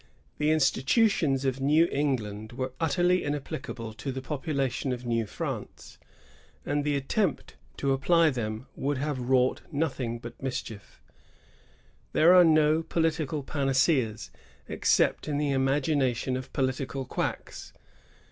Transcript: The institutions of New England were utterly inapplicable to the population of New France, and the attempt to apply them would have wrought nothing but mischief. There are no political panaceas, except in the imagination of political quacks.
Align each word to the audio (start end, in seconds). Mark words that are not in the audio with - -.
The 0.39 0.49
institutions 0.49 1.45
of 1.45 1.61
New 1.61 1.87
England 1.91 2.53
were 2.53 2.71
utterly 2.79 3.23
inapplicable 3.23 3.93
to 3.93 4.11
the 4.11 4.19
population 4.19 4.91
of 4.91 5.05
New 5.05 5.27
France, 5.27 5.99
and 6.65 6.83
the 6.83 6.95
attempt 6.95 7.55
to 7.77 7.93
apply 7.93 8.31
them 8.31 8.65
would 8.75 8.97
have 8.97 9.19
wrought 9.29 9.61
nothing 9.71 10.17
but 10.17 10.41
mischief. 10.41 11.03
There 12.13 12.33
are 12.33 12.43
no 12.43 12.81
political 12.81 13.43
panaceas, 13.43 14.31
except 14.67 15.27
in 15.27 15.37
the 15.37 15.51
imagination 15.51 16.35
of 16.35 16.51
political 16.51 17.05
quacks. 17.05 17.71